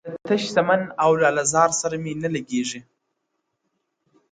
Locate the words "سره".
1.81-1.95